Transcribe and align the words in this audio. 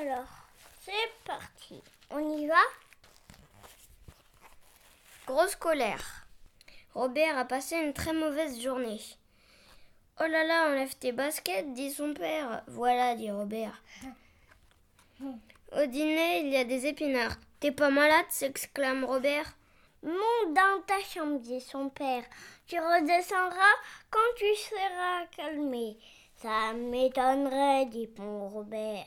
Alors, 0.00 0.28
c'est 0.80 0.92
parti. 1.24 1.82
On 2.10 2.20
y 2.20 2.46
va? 2.46 2.60
Grosse 5.26 5.56
colère. 5.56 6.26
Robert 6.94 7.36
a 7.36 7.44
passé 7.44 7.74
une 7.76 7.92
très 7.92 8.12
mauvaise 8.12 8.60
journée. 8.60 9.00
Oh 10.20 10.26
là 10.26 10.44
là, 10.44 10.68
enlève 10.68 10.94
tes 10.96 11.10
baskets, 11.10 11.72
dit 11.72 11.90
son 11.90 12.14
père. 12.14 12.62
Voilà, 12.68 13.16
dit 13.16 13.30
Robert. 13.32 13.82
Au 15.20 15.86
dîner, 15.86 16.40
il 16.40 16.50
y 16.50 16.56
a 16.56 16.64
des 16.64 16.86
épinards. 16.86 17.36
T'es 17.58 17.72
pas 17.72 17.90
malade? 17.90 18.26
s'exclame 18.28 19.04
Robert. 19.04 19.52
Monte 20.04 20.54
dans 20.54 20.82
ta 20.86 21.00
chambre, 21.00 21.40
dit 21.40 21.60
son 21.60 21.88
père. 21.88 22.22
Tu 22.68 22.78
redescendras 22.78 23.76
quand 24.10 24.34
tu 24.36 24.54
seras 24.54 25.26
calmé. 25.36 25.98
Ça 26.36 26.72
m'étonnerait, 26.72 27.86
dit 27.86 28.06
bon 28.06 28.48
Robert. 28.48 29.06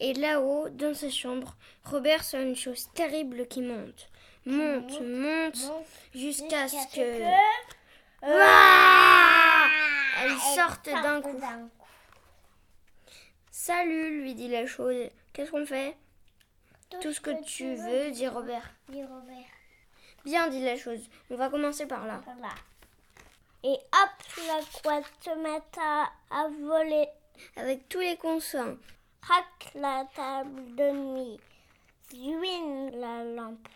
Et 0.00 0.14
là-haut, 0.14 0.68
dans 0.70 0.94
sa 0.94 1.10
chambre, 1.10 1.56
Robert 1.84 2.24
sent 2.24 2.42
une 2.42 2.56
chose 2.56 2.88
terrible 2.94 3.46
qui 3.46 3.60
monte. 3.60 4.08
Monte, 4.46 5.00
monte, 5.02 5.84
jusqu'à 6.14 6.66
ce 6.68 6.96
que... 6.96 7.22
Ah 8.22 9.66
Elle 10.22 10.36
sorte 10.54 10.86
d'un 10.86 11.20
coup. 11.20 11.38
Salut, 13.50 14.22
lui 14.22 14.34
dit 14.34 14.48
la 14.48 14.66
chose. 14.66 15.10
Qu'est-ce 15.34 15.50
qu'on 15.50 15.66
fait? 15.66 15.96
Tout 17.00 17.12
ce 17.12 17.20
que 17.20 17.42
tu 17.44 17.74
veux, 17.74 18.10
dit 18.10 18.26
Robert. 18.26 18.74
Dit 18.88 19.04
Robert. 19.04 19.50
Bien, 20.24 20.48
dit 20.48 20.64
la 20.64 20.76
chose. 20.76 21.00
On 21.30 21.36
va 21.36 21.50
commencer 21.50 21.86
par 21.86 22.06
là. 22.06 22.20
Et 23.62 23.72
hop, 23.72 24.46
la 24.46 24.60
couette 24.80 25.04
se 25.22 25.30
met 25.38 25.62
à, 25.78 26.10
à 26.30 26.48
voler. 26.48 27.08
Avec 27.56 27.88
tous 27.88 28.00
les 28.00 28.16
consents. 28.16 28.76
Craque 29.22 29.72
la 29.74 30.06
table 30.14 30.74
de 30.74 30.90
nuit. 30.90 31.40
Zuine 32.12 32.90
la 32.98 33.24
lampe. 33.24 33.68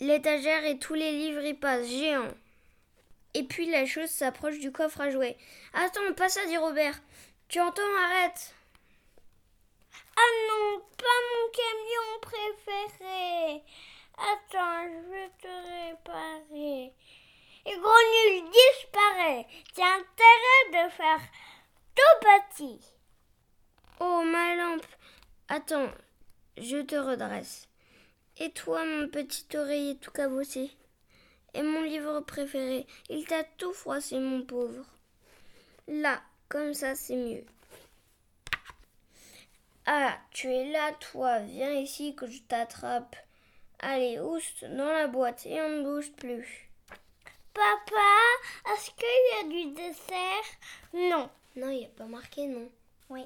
L'étagère 0.00 0.64
et 0.64 0.78
tous 0.78 0.94
les 0.94 1.12
livres 1.12 1.44
y 1.44 1.54
passent, 1.54 1.88
géants. 1.88 2.34
Et 3.34 3.44
puis 3.44 3.70
la 3.70 3.86
chose 3.86 4.10
s'approche 4.10 4.58
du 4.58 4.72
coffre 4.72 5.00
à 5.00 5.10
jouets. 5.10 5.36
Attends, 5.72 6.12
pas 6.16 6.28
ça, 6.28 6.44
dit 6.46 6.56
Robert. 6.56 7.00
Tu 7.48 7.60
entends, 7.60 7.82
arrête. 8.04 8.54
Ah 10.16 10.30
non, 10.48 10.80
pas 10.96 11.04
mon 11.30 11.48
camion 11.52 12.20
préféré. 12.20 13.62
Attends, 14.16 14.88
je 14.88 15.10
vais 15.10 15.30
te 15.40 15.46
réparer. 15.46 16.92
Et 17.66 17.76
Grenule 17.76 18.50
disparaît. 18.50 19.46
T'as 19.74 19.94
intérêt 19.96 20.84
de 20.84 20.90
faire 20.90 21.20
tout 21.94 22.26
petit. 22.26 22.97
Attends, 25.50 25.90
je 26.58 26.76
te 26.76 26.94
redresse. 26.94 27.68
Et 28.36 28.50
toi, 28.50 28.84
mon 28.84 29.08
petit 29.08 29.46
oreiller 29.56 29.96
tout 29.96 30.10
cabossé 30.10 30.70
Et 31.54 31.62
mon 31.62 31.82
livre 31.82 32.20
préféré, 32.20 32.86
il 33.08 33.24
t'a 33.26 33.44
tout 33.56 33.72
froissé, 33.72 34.18
mon 34.18 34.42
pauvre. 34.42 34.84
Là, 35.86 36.20
comme 36.50 36.74
ça, 36.74 36.94
c'est 36.94 37.16
mieux. 37.16 37.44
Ah, 39.86 40.18
tu 40.32 40.52
es 40.52 40.70
là, 40.70 40.92
toi. 41.00 41.38
Viens 41.38 41.72
ici 41.72 42.14
que 42.14 42.26
je 42.26 42.42
t'attrape. 42.42 43.16
Allez, 43.78 44.20
ouste 44.20 44.66
dans 44.66 44.92
la 44.92 45.06
boîte 45.06 45.46
et 45.46 45.62
on 45.62 45.68
ne 45.70 45.82
bouge 45.82 46.12
plus. 46.12 46.68
Papa, 47.54 48.74
est-ce 48.74 48.90
qu'il 48.90 49.06
y 49.32 49.40
a 49.40 49.64
du 49.64 49.74
dessert? 49.74 50.44
Non. 50.92 51.30
Non, 51.56 51.70
il 51.70 51.78
n'y 51.78 51.86
a 51.86 51.88
pas 51.88 52.04
marqué 52.04 52.46
non. 52.46 52.68
Oui. 53.08 53.24